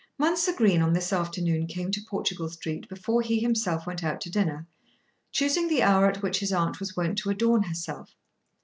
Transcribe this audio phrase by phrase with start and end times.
[0.17, 4.31] Mounser Green on this afternoon came to Portugal Street before he himself went out to
[4.31, 4.65] dinner,
[5.31, 8.15] choosing the hour at which his aunt was wont to adorn herself.